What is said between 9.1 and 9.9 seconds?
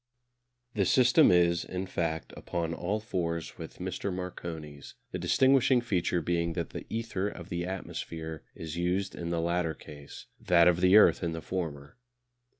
in the latter